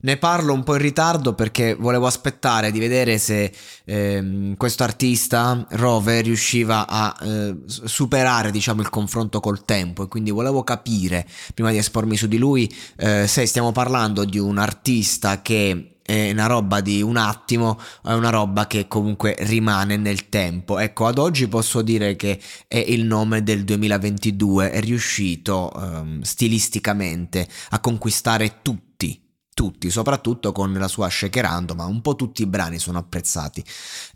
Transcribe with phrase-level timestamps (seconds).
[0.00, 3.52] Ne parlo un po' in ritardo perché volevo aspettare di vedere se
[3.84, 10.30] ehm, questo artista, Rover, riusciva a eh, superare diciamo, il confronto col tempo e quindi
[10.30, 15.42] volevo capire, prima di espormi su di lui, eh, se stiamo parlando di un artista
[15.42, 20.78] che è una roba di un attimo, è una roba che comunque rimane nel tempo.
[20.78, 27.48] Ecco, ad oggi posso dire che è il nome del 2022, è riuscito ehm, stilisticamente
[27.70, 28.86] a conquistare tutti
[29.58, 33.64] tutti, soprattutto con la sua Shakerando, ma un po' tutti i brani sono apprezzati.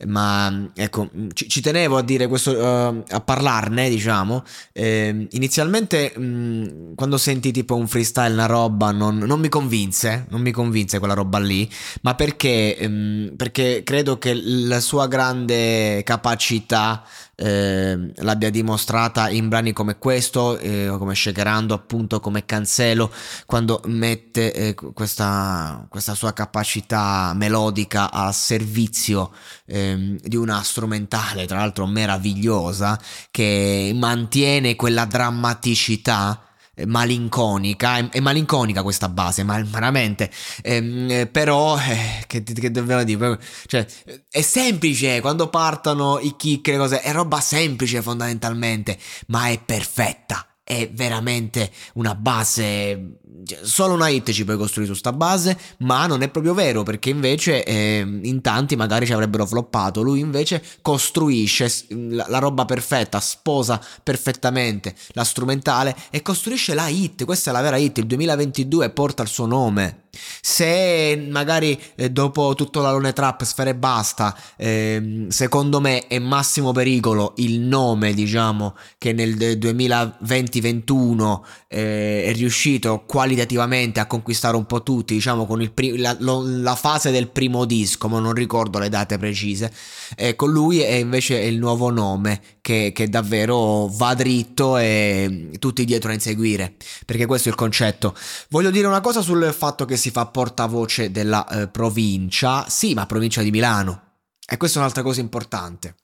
[0.06, 4.44] Ma ecco, ci, ci tenevo a dire questo, uh, a parlarne, diciamo.
[4.70, 10.42] Eh, inizialmente, mh, quando senti tipo un freestyle, una roba, non, non, mi convinse, non
[10.42, 11.68] mi convinse quella roba lì,
[12.02, 17.02] ma perché, mh, perché credo che la sua grande capacità
[17.42, 23.10] eh, l'abbia dimostrata in brani come questo, eh, come Shakerando, appunto come Cancelo,
[23.46, 29.32] quando mette eh, questa, questa, sua capacità melodica a servizio
[29.66, 32.96] ehm, di una strumentale, tra l'altro meravigliosa,
[33.32, 36.51] che mantiene quella drammaticità
[36.86, 40.30] malinconica, è, è, malinconica questa base, ma veramente,
[40.62, 43.86] ehm, eh, però, eh, che, che dobbiamo dire, cioè,
[44.30, 50.46] è semplice quando partono i kick, le cose, è roba semplice fondamentalmente, ma è perfetta,
[50.64, 56.06] è veramente una base cioè, solo una hit ci puoi costruire su sta base, ma
[56.06, 60.62] non è proprio vero perché invece eh, in tanti magari ci avrebbero floppato, lui invece
[60.80, 67.52] costruisce la, la, roba perfetta, sposa perfettamente la strumentale e costruisce la hit, questa è
[67.52, 70.01] la vera hit, il 2022 porta il suo nome.
[70.14, 76.72] Se magari eh, dopo tutto l'alone trap sfere e basta, eh, secondo me è massimo
[76.72, 84.82] pericolo il nome, diciamo, che nel 2020-21 eh, è riuscito qualitativamente a conquistare un po'
[84.82, 88.90] tutti, diciamo, con pri- la, lo, la, fase del primo disco, ma non ricordo le
[88.90, 89.72] date precise.
[90.14, 96.10] Ecco, lui è invece il nuovo nome che, che davvero va dritto e tutti dietro
[96.10, 96.74] a inseguire,
[97.06, 98.14] perché questo è il concetto.
[98.50, 103.06] Voglio dire una cosa sul fatto che si fa portavoce della eh, provincia, sì, ma
[103.06, 104.16] provincia di Milano.
[104.44, 105.94] E questa è un'altra cosa importante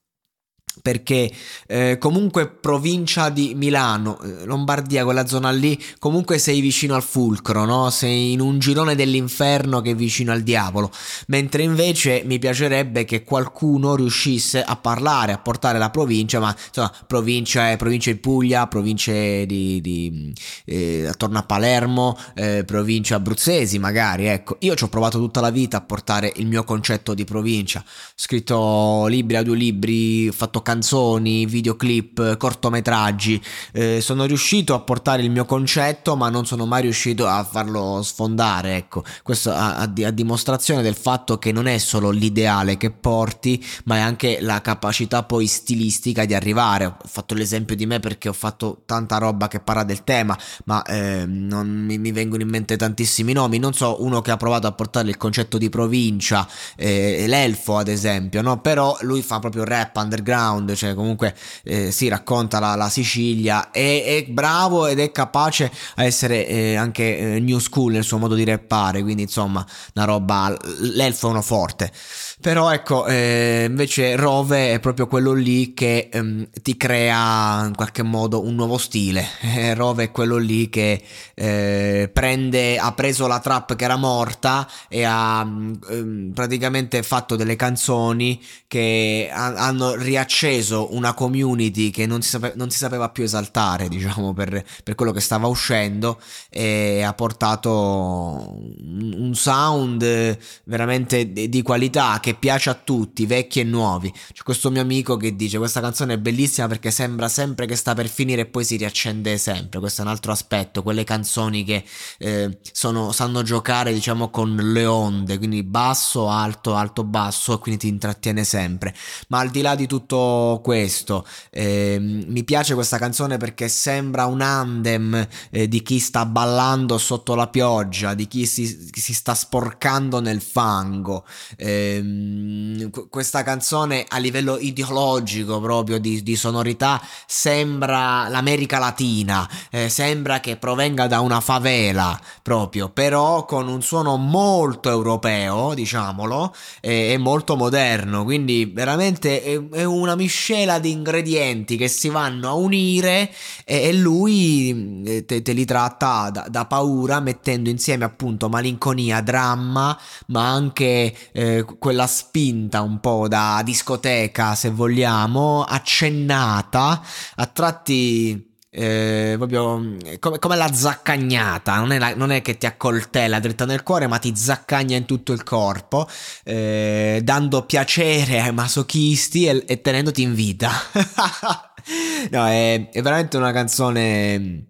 [0.80, 1.30] perché
[1.66, 7.64] eh, comunque provincia di Milano, eh, Lombardia, quella zona lì, comunque sei vicino al fulcro,
[7.64, 7.90] no?
[7.90, 10.90] Sei in un girone dell'inferno che è vicino al diavolo,
[11.26, 16.92] mentre invece mi piacerebbe che qualcuno riuscisse a parlare, a portare la provincia, ma insomma,
[17.06, 20.32] provincia, provincia di Puglia, province di, di
[20.64, 25.50] eh, attorno a Palermo, eh, province abruzzesi magari, ecco, io ci ho provato tutta la
[25.50, 30.32] vita a portare il mio concetto di provincia, ho scritto libri, a due libri, ho
[30.32, 33.42] fatto canzoni, videoclip, cortometraggi.
[33.72, 38.02] Eh, sono riuscito a portare il mio concetto, ma non sono mai riuscito a farlo
[38.02, 38.76] sfondare.
[38.76, 43.64] Ecco, questo a, a, a dimostrazione del fatto che non è solo l'ideale che porti,
[43.84, 46.84] ma è anche la capacità poi stilistica di arrivare.
[46.84, 50.36] Ho fatto l'esempio di me perché ho fatto tanta roba che parla del tema,
[50.66, 53.58] ma eh, non mi, mi, vengono in mente tantissimi nomi.
[53.58, 57.88] Non so, uno che ha provato a portare il concetto di provincia, eh, l'elfo ad
[57.88, 58.60] esempio, no?
[58.60, 61.34] Però lui fa proprio rap underground background, cioè comunque
[61.64, 66.74] eh, si racconta la, la Sicilia, è, è, bravo ed è capace a essere eh,
[66.76, 69.64] anche eh, new school nel suo modo di rappare, quindi insomma
[69.94, 71.92] una roba, l'elfo è uno forte.
[72.40, 78.02] Però ecco, eh, invece Rove è proprio quello lì che ehm, ti crea in qualche
[78.02, 79.26] modo un nuovo stile.
[79.58, 81.02] Eh, Rove è quello lì che
[81.34, 87.56] eh, prende, ha preso la trap che era morta e ha ehm, praticamente fatto delle
[87.56, 89.94] canzoni che ha, hanno
[90.38, 94.94] riacceso una community che non si, sape, non si sapeva più esaltare, diciamo, per, per,
[94.94, 102.34] quello che stava uscendo e ha portato un, un sound veramente di, di qualità che
[102.34, 104.12] piace a tutti, vecchi e nuovi.
[104.12, 107.94] C'è questo mio amico che dice questa canzone è bellissima perché sembra sempre che sta
[107.94, 109.80] per finire e poi si riaccende sempre.
[109.80, 111.84] Questo è un altro aspetto, quelle canzoni che
[112.18, 117.80] eh, sono, sanno giocare diciamo con le onde, quindi basso, alto, alto, basso e quindi
[117.80, 118.94] ti intrattiene sempre.
[119.28, 120.27] Ma al di là di tutto
[120.62, 126.98] questo, eh, mi piace questa canzone perché sembra un andem eh, di chi sta ballando
[126.98, 131.24] sotto la pioggia, di chi si, si sta sporcando nel fango.
[131.56, 140.40] Eh, questa canzone a livello ideologico proprio di, di sonorità sembra l'America Latina, eh, sembra
[140.40, 147.56] che provenga da una favela proprio, però con un suono molto europeo, diciamolo, e molto
[147.56, 153.32] moderno, quindi veramente è, è, una miscela di ingredienti che si vanno a unire
[153.64, 159.22] e, e lui eh, te, te, li tratta da, da, paura mettendo insieme appunto malinconia,
[159.22, 167.00] dramma, ma anche eh, quella spinta un po' da discoteca, se vogliamo, accennata,
[167.36, 172.66] a tratti eh, proprio come, come, la zaccagnata, non è, la, non è, che ti
[172.66, 176.08] accoltella dritta nel cuore, ma ti zaccagna in tutto il corpo,
[176.44, 180.70] eh, dando piacere ai masochisti e, e tenendoti in vita.
[182.30, 184.66] no, è, è veramente una canzone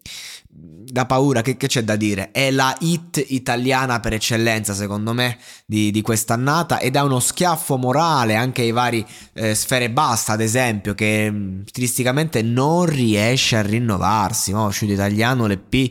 [0.99, 2.33] da paura, che, che, c'è da dire?
[2.33, 7.77] È la hit italiana per eccellenza, secondo me, di, di quest'annata ed è uno schiaffo
[7.77, 14.51] morale anche ai vari eh, Sfere Basta, ad esempio, che stilisticamente non riesce a rinnovarsi.
[14.51, 14.67] No?
[14.67, 15.89] Uscito italiano, l'EP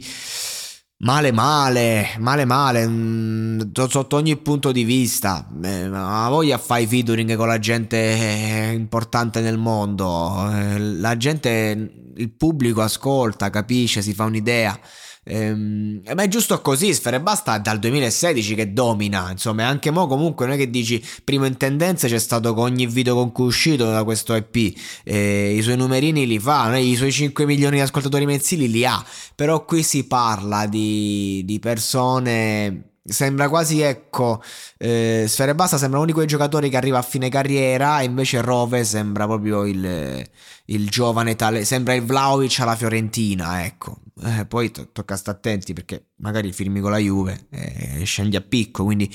[0.99, 5.47] Male male, male male, mh, mm, sotto ogni punto di vista.
[5.63, 10.49] Eh, ha voglia fai featuring con la gente eh, importante nel mondo.
[10.51, 14.79] Eh, la gente, il pubblico ascolta, capisce, si fa un'idea.
[15.27, 20.45] Ehm, ma è giusto così, Sfere Basta dal 2016 che domina, insomma, anche mo comunque
[20.45, 23.47] non è che dici primo in tendenza c'è stato con ogni video con cui è
[23.47, 27.81] uscito da questo EP, eh, i suoi numerini li fa, i suoi 5 milioni di
[27.81, 29.03] ascoltatori mensili li ha,
[29.35, 34.41] però qui si parla di, di persone Sembra quasi, ecco,
[34.77, 38.41] eh, Sfere Basta sembra uno di quei giocatori che arriva a fine carriera e invece
[38.41, 40.29] Rove sembra proprio il,
[40.65, 43.99] il giovane tale, sembra il Vlaovic alla Fiorentina, ecco.
[44.23, 48.41] Eh, poi to- tocca stare attenti perché magari firmi con la Juve e scendi a
[48.41, 49.09] picco, quindi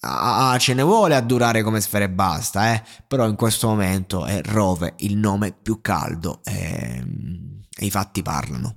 [0.00, 2.84] ah, ce ne vuole a durare come Sfere Basta, eh.
[3.08, 7.02] Però in questo momento è Rove il nome più caldo e,
[7.76, 8.76] e i fatti parlano.